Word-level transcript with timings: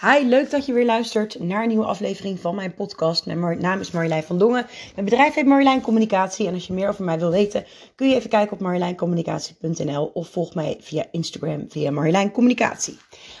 Hi, 0.00 0.28
leuk 0.28 0.50
dat 0.50 0.66
je 0.66 0.72
weer 0.72 0.84
luistert 0.84 1.38
naar 1.40 1.62
een 1.62 1.68
nieuwe 1.68 1.84
aflevering 1.84 2.40
van 2.40 2.54
mijn 2.54 2.74
podcast. 2.74 3.26
Mijn 3.26 3.60
naam 3.60 3.80
is 3.80 3.90
Marjolein 3.90 4.22
van 4.22 4.38
Dongen. 4.38 4.66
Mijn 4.94 5.04
bedrijf 5.04 5.34
heet 5.34 5.46
Marjolein 5.46 5.80
Communicatie. 5.80 6.46
En 6.46 6.54
als 6.54 6.66
je 6.66 6.72
meer 6.72 6.88
over 6.88 7.04
mij 7.04 7.18
wil 7.18 7.30
weten, 7.30 7.64
kun 7.94 8.08
je 8.08 8.14
even 8.14 8.30
kijken 8.30 8.52
op 8.52 8.60
marjoleincommunicatie.nl 8.60 10.10
of 10.14 10.28
volg 10.28 10.54
mij 10.54 10.76
via 10.80 11.04
Instagram 11.10 11.64
via 11.68 11.90
Marjolein 11.90 12.30
Communicatie. 12.30 12.98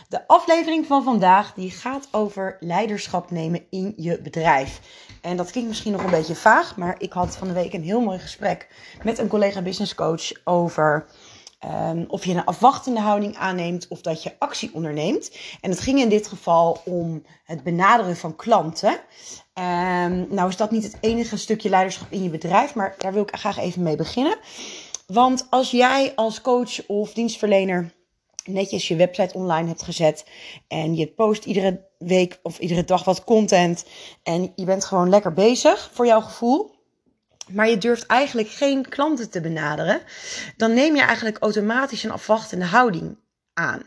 De 0.08 0.26
aflevering 0.26 0.86
van 0.86 1.04
vandaag 1.04 1.54
die 1.54 1.70
gaat 1.70 2.08
over 2.10 2.56
leiderschap 2.60 3.30
nemen 3.30 3.64
in 3.70 3.92
je 3.96 4.20
bedrijf. 4.22 4.80
En 5.20 5.36
dat 5.36 5.50
klinkt 5.50 5.68
misschien 5.68 5.92
nog 5.92 6.04
een 6.04 6.10
beetje 6.10 6.34
vaag, 6.34 6.76
maar 6.76 6.94
ik 6.98 7.12
had 7.12 7.36
van 7.36 7.48
de 7.48 7.54
week 7.54 7.72
een 7.72 7.82
heel 7.82 8.00
mooi 8.00 8.18
gesprek 8.18 8.68
met 9.02 9.18
een 9.18 9.28
collega 9.28 9.62
business 9.62 9.94
coach 9.94 10.32
over 10.44 11.06
Um, 11.70 12.04
of 12.08 12.24
je 12.24 12.34
een 12.34 12.44
afwachtende 12.44 13.00
houding 13.00 13.36
aanneemt 13.36 13.88
of 13.88 14.00
dat 14.00 14.22
je 14.22 14.34
actie 14.38 14.70
onderneemt. 14.74 15.30
En 15.60 15.70
het 15.70 15.80
ging 15.80 15.98
in 15.98 16.08
dit 16.08 16.26
geval 16.26 16.80
om 16.84 17.22
het 17.44 17.62
benaderen 17.62 18.16
van 18.16 18.36
klanten. 18.36 18.92
Um, 19.54 20.26
nou 20.34 20.48
is 20.48 20.56
dat 20.56 20.70
niet 20.70 20.82
het 20.82 20.96
enige 21.00 21.36
stukje 21.36 21.68
leiderschap 21.68 22.06
in 22.10 22.22
je 22.22 22.30
bedrijf, 22.30 22.74
maar 22.74 22.94
daar 22.98 23.12
wil 23.12 23.22
ik 23.22 23.36
graag 23.36 23.58
even 23.58 23.82
mee 23.82 23.96
beginnen. 23.96 24.36
Want 25.06 25.46
als 25.50 25.70
jij 25.70 26.12
als 26.14 26.40
coach 26.40 26.86
of 26.86 27.12
dienstverlener 27.12 27.92
netjes 28.44 28.88
je 28.88 28.96
website 28.96 29.34
online 29.34 29.68
hebt 29.68 29.82
gezet 29.82 30.26
en 30.68 30.96
je 30.96 31.06
post 31.06 31.44
iedere 31.44 31.88
week 31.98 32.38
of 32.42 32.58
iedere 32.58 32.84
dag 32.84 33.04
wat 33.04 33.24
content 33.24 33.84
en 34.22 34.52
je 34.54 34.64
bent 34.64 34.84
gewoon 34.84 35.08
lekker 35.08 35.32
bezig 35.32 35.90
voor 35.92 36.06
jouw 36.06 36.20
gevoel, 36.20 36.73
maar 37.50 37.68
je 37.68 37.78
durft 37.78 38.06
eigenlijk 38.06 38.48
geen 38.48 38.88
klanten 38.88 39.30
te 39.30 39.40
benaderen, 39.40 40.00
dan 40.56 40.74
neem 40.74 40.94
je 40.94 41.02
eigenlijk 41.02 41.38
automatisch 41.38 42.04
een 42.04 42.10
afwachtende 42.10 42.64
houding 42.64 43.18
aan. 43.54 43.82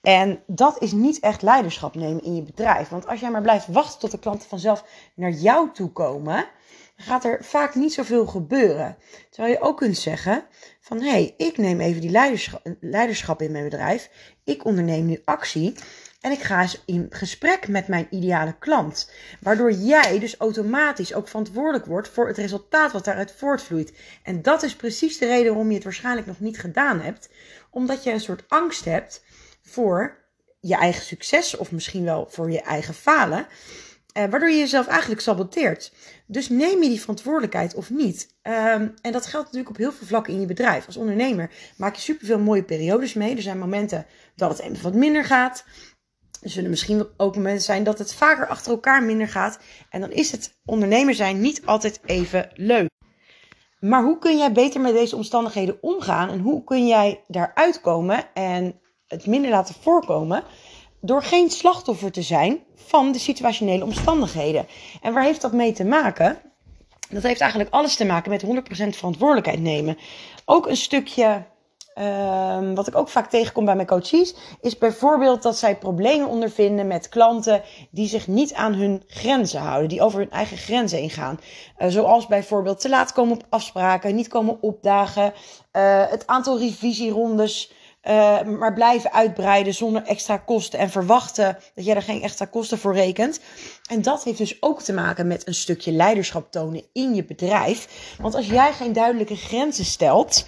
En 0.00 0.42
dat 0.46 0.82
is 0.82 0.92
niet 0.92 1.20
echt 1.20 1.42
leiderschap 1.42 1.94
nemen 1.94 2.24
in 2.24 2.34
je 2.34 2.42
bedrijf. 2.42 2.88
Want 2.88 3.06
als 3.06 3.20
jij 3.20 3.30
maar 3.30 3.42
blijft 3.42 3.66
wachten 3.66 3.98
tot 3.98 4.10
de 4.10 4.18
klanten 4.18 4.48
vanzelf 4.48 4.84
naar 5.14 5.30
jou 5.30 5.70
toe 5.72 5.92
komen, 5.92 6.46
gaat 7.00 7.24
er 7.24 7.44
vaak 7.44 7.74
niet 7.74 7.92
zoveel 7.92 8.26
gebeuren. 8.26 8.96
Terwijl 9.30 9.54
je 9.54 9.60
ook 9.60 9.76
kunt 9.76 9.98
zeggen 9.98 10.44
van 10.80 11.00
hé, 11.00 11.10
hey, 11.10 11.34
ik 11.36 11.56
neem 11.56 11.80
even 11.80 12.00
die 12.00 12.10
leiderschap, 12.10 12.74
leiderschap 12.80 13.42
in 13.42 13.52
mijn 13.52 13.64
bedrijf. 13.64 14.10
Ik 14.44 14.64
onderneem 14.64 15.06
nu 15.06 15.20
actie. 15.24 15.74
En 16.20 16.32
ik 16.32 16.40
ga 16.40 16.60
eens 16.60 16.82
in 16.86 17.06
gesprek 17.10 17.68
met 17.68 17.88
mijn 17.88 18.06
ideale 18.10 18.58
klant. 18.58 19.10
Waardoor 19.40 19.72
jij 19.72 20.18
dus 20.18 20.36
automatisch 20.36 21.14
ook 21.14 21.28
verantwoordelijk 21.28 21.86
wordt 21.86 22.08
voor 22.08 22.26
het 22.26 22.36
resultaat 22.36 22.92
wat 22.92 23.04
daaruit 23.04 23.32
voortvloeit. 23.32 23.92
En 24.22 24.42
dat 24.42 24.62
is 24.62 24.76
precies 24.76 25.18
de 25.18 25.26
reden 25.26 25.46
waarom 25.46 25.68
je 25.68 25.74
het 25.74 25.84
waarschijnlijk 25.84 26.26
nog 26.26 26.40
niet 26.40 26.58
gedaan 26.58 27.00
hebt. 27.00 27.30
Omdat 27.70 28.04
je 28.04 28.12
een 28.12 28.20
soort 28.20 28.44
angst 28.48 28.84
hebt 28.84 29.24
voor 29.62 30.18
je 30.60 30.76
eigen 30.76 31.02
succes 31.02 31.56
of 31.56 31.72
misschien 31.72 32.04
wel 32.04 32.26
voor 32.30 32.50
je 32.50 32.60
eigen 32.60 32.94
falen. 32.94 33.46
Eh, 34.12 34.24
waardoor 34.30 34.50
je 34.50 34.58
jezelf 34.58 34.86
eigenlijk 34.86 35.20
saboteert. 35.20 35.92
Dus 36.26 36.48
neem 36.48 36.82
je 36.82 36.88
die 36.88 37.00
verantwoordelijkheid 37.00 37.74
of 37.74 37.90
niet? 37.90 38.28
Um, 38.42 38.94
en 39.02 39.12
dat 39.12 39.26
geldt 39.26 39.46
natuurlijk 39.46 39.70
op 39.70 39.76
heel 39.76 39.92
veel 39.92 40.06
vlakken 40.06 40.32
in 40.32 40.40
je 40.40 40.46
bedrijf. 40.46 40.86
Als 40.86 40.96
ondernemer 40.96 41.50
maak 41.76 41.94
je 41.94 42.00
superveel 42.00 42.38
mooie 42.38 42.64
periodes 42.64 43.14
mee. 43.14 43.36
Er 43.36 43.42
zijn 43.42 43.58
momenten 43.58 44.06
dat 44.36 44.50
het 44.50 44.60
even 44.60 44.82
wat 44.82 44.94
minder 44.94 45.24
gaat. 45.24 45.64
Er 46.42 46.50
zullen 46.50 46.70
misschien 46.70 47.06
ook 47.16 47.36
momenten 47.36 47.62
zijn 47.62 47.84
dat 47.84 47.98
het 47.98 48.14
vaker 48.14 48.46
achter 48.46 48.70
elkaar 48.70 49.02
minder 49.02 49.28
gaat. 49.28 49.58
En 49.90 50.00
dan 50.00 50.10
is 50.10 50.32
het 50.32 50.60
ondernemer 50.64 51.14
zijn 51.14 51.40
niet 51.40 51.66
altijd 51.66 52.00
even 52.04 52.50
leuk. 52.54 52.88
Maar 53.80 54.02
hoe 54.02 54.18
kun 54.18 54.38
jij 54.38 54.52
beter 54.52 54.80
met 54.80 54.94
deze 54.94 55.16
omstandigheden 55.16 55.78
omgaan? 55.80 56.30
En 56.30 56.40
hoe 56.40 56.64
kun 56.64 56.86
jij 56.86 57.24
daaruit 57.26 57.80
komen 57.80 58.34
en 58.34 58.80
het 59.06 59.26
minder 59.26 59.50
laten 59.50 59.74
voorkomen? 59.80 60.44
Door 61.00 61.22
geen 61.22 61.50
slachtoffer 61.50 62.12
te 62.12 62.22
zijn 62.22 62.60
van 62.74 63.12
de 63.12 63.18
situationele 63.18 63.84
omstandigheden. 63.84 64.66
En 65.02 65.12
waar 65.12 65.24
heeft 65.24 65.40
dat 65.40 65.52
mee 65.52 65.72
te 65.72 65.84
maken? 65.84 66.38
Dat 67.10 67.22
heeft 67.22 67.40
eigenlijk 67.40 67.72
alles 67.72 67.96
te 67.96 68.04
maken 68.04 68.30
met 68.30 68.44
100% 68.44 68.48
verantwoordelijkheid 68.96 69.60
nemen. 69.60 69.98
Ook 70.44 70.66
een 70.66 70.76
stukje 70.76 71.44
Um, 71.98 72.74
wat 72.74 72.86
ik 72.86 72.96
ook 72.96 73.08
vaak 73.08 73.30
tegenkom 73.30 73.64
bij 73.64 73.74
mijn 73.74 73.86
coaches, 73.86 74.34
is 74.60 74.78
bijvoorbeeld 74.78 75.42
dat 75.42 75.56
zij 75.56 75.76
problemen 75.76 76.28
ondervinden 76.28 76.86
met 76.86 77.08
klanten 77.08 77.62
die 77.90 78.08
zich 78.08 78.26
niet 78.26 78.54
aan 78.54 78.72
hun 78.72 79.02
grenzen 79.06 79.60
houden, 79.60 79.88
die 79.88 80.02
over 80.02 80.18
hun 80.18 80.30
eigen 80.30 80.56
grenzen 80.56 80.98
ingaan. 81.00 81.40
Uh, 81.78 81.88
zoals 81.88 82.26
bijvoorbeeld 82.26 82.80
te 82.80 82.88
laat 82.88 83.12
komen 83.12 83.34
op 83.34 83.46
afspraken, 83.48 84.14
niet 84.14 84.28
komen 84.28 84.58
opdagen, 84.60 85.32
uh, 85.72 86.10
het 86.10 86.26
aantal 86.26 86.58
revisierondes. 86.58 87.72
Uh, 88.08 88.42
maar 88.42 88.72
blijven 88.72 89.12
uitbreiden 89.12 89.74
zonder 89.74 90.02
extra 90.02 90.36
kosten 90.36 90.78
en 90.78 90.90
verwachten 90.90 91.58
dat 91.74 91.84
jij 91.84 91.94
er 91.94 92.02
geen 92.02 92.22
extra 92.22 92.44
kosten 92.44 92.78
voor 92.78 92.94
rekent. 92.94 93.40
En 93.90 94.02
dat 94.02 94.24
heeft 94.24 94.38
dus 94.38 94.62
ook 94.62 94.82
te 94.82 94.92
maken 94.92 95.26
met 95.26 95.46
een 95.46 95.54
stukje 95.54 95.92
leiderschap 95.92 96.50
tonen 96.50 96.84
in 96.92 97.14
je 97.14 97.24
bedrijf. 97.24 98.14
Want 98.20 98.34
als 98.34 98.46
jij 98.46 98.72
geen 98.72 98.92
duidelijke 98.92 99.36
grenzen 99.36 99.84
stelt, 99.84 100.46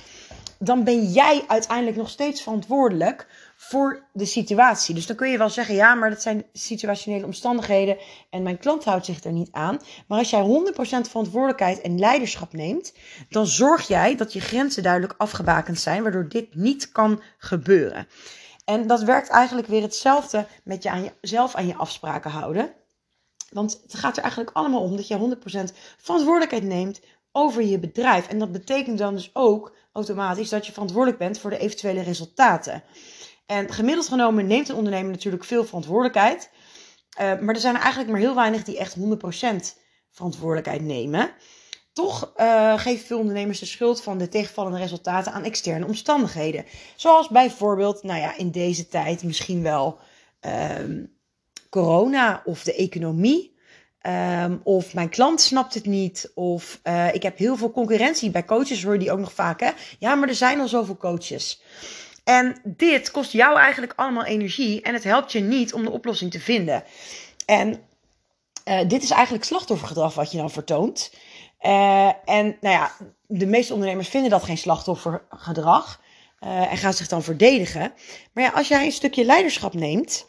dan 0.59 0.85
ben 0.85 1.05
jij 1.05 1.45
uiteindelijk 1.47 1.97
nog 1.97 2.09
steeds 2.09 2.43
verantwoordelijk 2.43 3.27
voor 3.69 4.03
de 4.13 4.25
situatie. 4.25 4.95
Dus 4.95 5.07
dan 5.07 5.17
kun 5.17 5.31
je 5.31 5.39
wel 5.39 5.51
zeggen, 5.51 5.75
ja, 5.75 5.95
maar 5.95 6.11
dat 6.11 6.23
zijn 6.23 6.45
situationele 6.53 7.25
omstandigheden 7.25 7.97
en 8.31 8.43
mijn 8.43 8.59
klant 8.59 8.85
houdt 8.85 9.05
zich 9.05 9.25
er 9.25 9.33
niet 9.33 9.49
aan. 9.53 9.81
Maar 10.07 10.19
als 10.19 10.31
jij 10.31 10.43
100% 10.75 10.77
verantwoordelijkheid 11.09 11.81
en 11.81 11.99
leiderschap 11.99 12.53
neemt, 12.53 12.93
dan 13.29 13.47
zorg 13.47 13.89
jij 13.89 14.17
dat 14.17 14.33
je 14.33 14.41
grenzen 14.41 14.83
duidelijk 14.83 15.15
afgebakend 15.17 15.79
zijn, 15.79 16.03
waardoor 16.03 16.29
dit 16.29 16.55
niet 16.55 16.93
kan 16.93 17.23
gebeuren. 17.39 18.07
En 18.65 18.87
dat 18.87 19.03
werkt 19.03 19.29
eigenlijk 19.29 19.69
weer 19.69 19.83
hetzelfde 19.83 20.47
met 20.65 20.83
je 20.83 20.91
aan 20.91 21.11
jezelf 21.21 21.55
aan 21.55 21.67
je 21.67 21.77
afspraken 21.77 22.31
houden. 22.31 22.73
Want 23.51 23.81
het 23.83 23.95
gaat 23.95 24.17
er 24.17 24.23
eigenlijk 24.23 24.57
allemaal 24.57 24.83
om 24.83 24.97
dat 24.97 25.09
je 25.09 25.37
100% 25.71 25.75
verantwoordelijkheid 25.97 26.65
neemt 26.65 27.01
over 27.33 27.63
je 27.63 27.79
bedrijf. 27.79 28.29
En 28.29 28.39
dat 28.39 28.53
betekent 28.53 28.99
dan 28.99 29.15
dus 29.15 29.31
ook 29.33 29.77
automatisch 29.93 30.49
dat 30.49 30.67
je 30.67 30.73
verantwoordelijk 30.73 31.19
bent 31.19 31.39
voor 31.39 31.51
de 31.51 31.59
eventuele 31.59 32.03
resultaten. 32.03 32.83
En 33.47 33.73
gemiddeld 33.73 34.09
genomen 34.09 34.47
neemt 34.47 34.69
een 34.69 34.77
ondernemer 34.77 35.11
natuurlijk 35.11 35.45
veel 35.45 35.65
verantwoordelijkheid. 35.65 36.51
Uh, 37.21 37.39
maar 37.41 37.55
er 37.55 37.61
zijn 37.61 37.77
eigenlijk 37.77 38.11
maar 38.11 38.21
heel 38.21 38.35
weinig 38.35 38.65
die 38.65 38.79
echt 38.79 38.97
100% 38.99 39.01
verantwoordelijkheid 40.11 40.83
nemen. 40.83 41.31
Toch 41.93 42.33
uh, 42.37 42.79
geven 42.79 43.07
veel 43.07 43.19
ondernemers 43.19 43.59
de 43.59 43.67
schuld 43.67 44.03
van 44.03 44.19
de 44.19 44.29
tegenvallende 44.29 44.79
resultaten 44.79 45.33
aan 45.33 45.45
externe 45.45 45.87
omstandigheden. 45.87 46.65
Zoals 46.97 47.29
bijvoorbeeld, 47.29 48.03
nou 48.03 48.21
ja, 48.21 48.37
in 48.37 48.51
deze 48.51 48.89
tijd 48.89 49.23
misschien 49.23 49.63
wel 49.63 49.99
uh, 50.47 51.05
corona 51.71 52.43
of 52.45 52.63
de 52.63 52.75
economie. 52.75 53.51
Um, 54.07 54.61
of 54.63 54.95
mijn 54.95 55.09
klant 55.09 55.41
snapt 55.41 55.75
het 55.75 55.87
niet. 55.87 56.31
Of 56.35 56.81
uh, 56.85 57.15
ik 57.15 57.23
heb 57.23 57.39
heel 57.39 57.57
veel 57.57 57.71
concurrentie. 57.71 58.31
Bij 58.31 58.45
coaches 58.45 58.85
hoor 58.85 58.93
je 58.93 58.99
die 58.99 59.13
ook 59.13 59.19
nog 59.19 59.33
vaak. 59.33 59.61
Hè? 59.61 59.71
Ja, 59.99 60.15
maar 60.15 60.29
er 60.29 60.35
zijn 60.35 60.61
al 60.61 60.69
zoveel 60.69 60.97
coaches. 60.97 61.63
En 62.25 62.57
dit 62.65 63.11
kost 63.11 63.33
jou 63.33 63.59
eigenlijk 63.59 63.93
allemaal 63.97 64.25
energie. 64.25 64.83
En 64.83 64.95
het 64.95 65.05
helpt 65.05 65.33
je 65.33 65.41
niet 65.41 65.75
om 65.75 65.85
de 65.85 65.91
oplossing 65.91 66.31
te 66.31 66.41
vinden. 66.41 66.85
En 67.47 67.83
uh, 68.69 68.89
dit 68.89 69.03
is 69.03 69.11
eigenlijk 69.11 69.45
slachtoffergedrag 69.45 70.15
wat 70.15 70.33
je 70.33 70.39
dan 70.39 70.51
vertoont. 70.51 71.15
Uh, 71.63 72.07
en 72.25 72.57
nou 72.61 72.75
ja, 72.75 72.93
de 73.27 73.47
meeste 73.47 73.73
ondernemers 73.73 74.09
vinden 74.09 74.31
dat 74.31 74.43
geen 74.43 74.59
slachtoffergedrag. 74.59 76.01
en 76.41 76.77
gaan 76.77 76.95
zich 76.95 77.09
dan 77.09 77.23
verdedigen. 77.23 77.93
Maar 78.33 78.45
ja, 78.45 78.51
als 78.51 78.69
jij 78.69 78.85
een 78.85 78.93
stukje 78.93 79.25
leiderschap 79.25 79.75
neemt. 79.75 80.27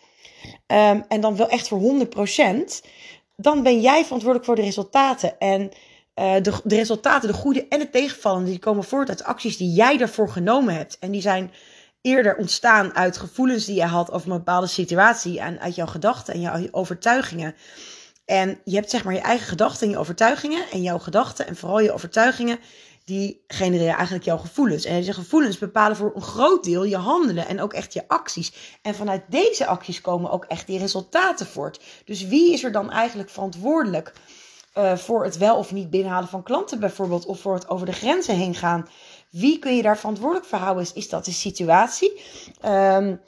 Um, 0.68 1.06
en 1.08 1.22
dan 1.22 1.36
wel 1.36 1.50
echt 1.50 1.68
voor 1.68 1.80
100% 1.80 2.88
dan 3.36 3.64
ben 3.64 3.82
jij 3.82 4.04
verantwoordelijk 4.04 4.46
voor 4.46 4.56
de 4.56 4.62
resultaten. 4.62 5.40
En 5.40 5.72
de, 6.14 6.60
de, 6.64 6.76
resultaten, 6.76 7.28
de 7.28 7.34
goede 7.34 7.68
en 7.68 7.80
de 7.80 7.90
tegenvallende, 7.90 8.50
die 8.50 8.60
komen 8.60 8.84
voort 8.84 9.10
uit 9.10 9.24
acties 9.24 9.58
die 9.58 9.74
jij 9.74 9.98
daarvoor 9.98 10.30
genomen 10.30 10.76
hebt. 10.76 11.00
En 11.00 11.12
die 11.12 11.22
zijn 11.22 11.52
eerder 12.04 12.36
ontstaan 12.36 12.96
uit 12.96 13.18
gevoelens 13.18 13.66
die 13.66 13.76
je 13.76 13.86
had 13.86 14.12
over 14.12 14.32
een 14.32 14.38
bepaalde 14.38 14.68
situatie 14.68 15.40
en 15.40 15.60
uit 15.60 15.76
jouw 15.76 15.86
gedachten 15.86 16.34
en 16.34 16.40
jouw 16.40 16.68
overtuigingen. 16.72 17.56
En 18.26 18.60
je 18.64 18.76
hebt 18.76 18.90
zeg 18.90 19.04
maar 19.04 19.14
je 19.14 19.20
eigen 19.20 19.48
gedachten 19.48 19.86
en 19.88 19.94
je 19.94 20.00
overtuigingen. 20.00 20.66
En 20.72 20.82
jouw 20.82 20.98
gedachten 20.98 21.48
en 21.48 21.56
vooral 21.56 21.80
je 21.80 21.94
overtuigingen, 21.94 22.60
die 23.06 23.44
genereren 23.48 23.96
eigenlijk 23.96 24.26
jouw 24.26 24.38
gevoelens. 24.38 24.86
En 24.86 24.96
deze 24.96 25.14
gevoelens 25.14 25.58
bepalen 25.58 25.98
voor 25.98 26.12
een 26.16 26.22
groot 26.22 26.64
deel 26.64 26.84
je 26.84 26.98
handelen 26.98 27.48
en 27.48 27.62
ook 27.62 27.74
echt 27.74 27.94
je 27.94 28.08
acties. 28.08 28.78
En 28.82 28.96
vanuit 28.96 29.24
deze 29.28 29.66
acties 29.66 30.02
komen 30.02 30.32
ook 30.32 30.46
echt 30.46 30.68
die 30.68 30.80
resultaten 30.80 31.48
voort. 31.48 31.80
Dus 32.06 32.28
wie 32.28 32.54
is 32.54 32.64
er 32.64 32.72
dan 32.72 32.92
eigenlijk 32.92 33.30
verantwoordelijk 33.30 34.14
uh, 34.78 34.96
voor 34.96 35.24
het 35.24 35.38
wel 35.38 35.58
of 35.58 35.72
niet 35.72 35.90
binnenhalen 35.90 36.30
van 36.30 36.44
klanten 36.44 36.80
bijvoorbeeld, 36.80 37.26
of 37.26 37.40
voor 37.40 37.54
het 37.54 37.70
over 37.70 37.86
de 37.86 37.92
grenzen 37.92 38.36
heen 38.36 38.56
gaan? 38.56 38.88
Wie 39.34 39.60
kun 39.60 39.76
je 39.76 39.82
daar 39.82 39.98
verantwoordelijk 39.98 40.46
voor 40.46 40.60
houden? 40.60 40.88
Is, 40.94 41.10
dat 41.10 41.26
de 41.26 41.32
situatie? 41.32 42.22
Um, 42.66 43.22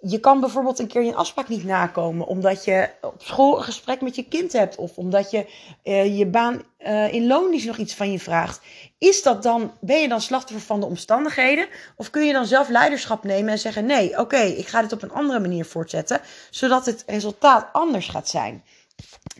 je 0.00 0.20
kan 0.20 0.40
bijvoorbeeld 0.40 0.78
een 0.78 0.86
keer 0.86 1.02
je 1.02 1.14
afspraak 1.14 1.48
niet 1.48 1.64
nakomen 1.64 2.26
omdat 2.26 2.64
je 2.64 2.90
op 3.00 3.22
school 3.22 3.56
een 3.56 3.64
gesprek 3.64 4.00
met 4.00 4.16
je 4.16 4.28
kind 4.28 4.52
hebt 4.52 4.76
of 4.76 4.96
omdat 4.96 5.30
je 5.30 5.46
uh, 5.84 6.18
je 6.18 6.26
baan 6.26 6.62
uh, 6.78 7.12
in 7.12 7.26
loondienst 7.26 7.66
nog 7.66 7.76
iets 7.76 7.94
van 7.94 8.12
je 8.12 8.18
vraagt. 8.18 8.60
Is 8.98 9.22
dat 9.22 9.42
dan, 9.42 9.72
ben 9.80 10.00
je 10.00 10.08
dan 10.08 10.20
slachtoffer 10.20 10.66
van 10.66 10.80
de 10.80 10.86
omstandigheden? 10.86 11.68
Of 11.96 12.10
kun 12.10 12.24
je 12.24 12.32
dan 12.32 12.46
zelf 12.46 12.68
leiderschap 12.68 13.24
nemen 13.24 13.52
en 13.52 13.58
zeggen: 13.58 13.86
nee, 13.86 14.18
oké, 14.18 14.40
ik 14.40 14.66
ga 14.66 14.82
dit 14.82 14.92
op 14.92 15.02
een 15.02 15.12
andere 15.12 15.40
manier 15.40 15.64
voortzetten, 15.64 16.20
zodat 16.50 16.86
het 16.86 17.04
resultaat 17.06 17.68
anders 17.72 18.08
gaat 18.08 18.28
zijn? 18.28 18.64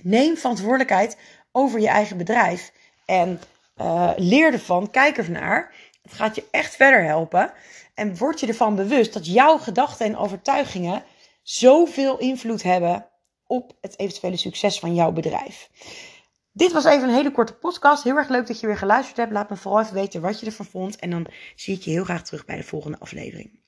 Neem 0.03 0.37
verantwoordelijkheid 0.37 1.17
over 1.53 1.81
je 1.81 1.89
eigen 1.89 2.17
bedrijf 2.17 2.73
en 3.05 3.41
uh, 3.81 4.11
leer 4.17 4.53
ervan, 4.53 4.91
kijk 4.91 5.19
er 5.19 5.31
naar. 5.31 5.73
Het 6.05 6.13
gaat 6.13 6.35
je 6.35 6.45
echt 6.51 6.77
verder 6.77 7.05
helpen. 7.05 7.53
En 7.95 8.17
word 8.17 8.41
je 8.41 8.47
ervan 8.47 8.75
bewust 8.75 9.13
dat 9.13 9.27
jouw 9.27 9.59
gedachten 9.59 10.07
en 10.07 10.17
overtuigingen 10.17 11.05
zoveel 11.43 12.19
invloed 12.19 12.63
hebben 12.63 13.07
op 13.47 13.77
het 13.81 13.99
eventuele 13.99 14.37
succes 14.37 14.79
van 14.79 14.95
jouw 14.95 15.13
bedrijf. 15.13 15.71
Dit 16.53 16.73
was 16.73 16.85
even 16.85 17.09
een 17.09 17.15
hele 17.15 17.33
korte 17.33 17.55
podcast. 17.55 18.05
Heel 18.05 18.17
erg 18.17 18.29
leuk 18.29 18.47
dat 18.47 18.61
je 18.61 18.67
weer 18.67 18.79
geluisterd 18.79 19.17
hebt. 19.17 19.33
Laat 19.33 19.51
me 19.51 19.57
vooral 19.57 19.81
even 19.81 19.95
weten 19.95 20.21
wat 20.21 20.41
je 20.41 20.47
ervan 20.47 20.67
vond. 20.67 20.97
En 20.97 21.11
dan 21.11 21.27
zie 21.55 21.77
ik 21.77 21.83
je 21.83 21.91
heel 21.91 22.05
graag 22.05 22.23
terug 22.23 22.45
bij 22.45 22.57
de 22.57 22.63
volgende 22.63 22.99
aflevering. 22.99 23.64